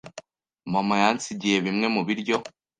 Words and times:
Mama 0.73 0.95
yansigiye 1.01 1.57
bimwe 1.65 1.87
mu 1.95 2.01
biryo. 2.07 2.37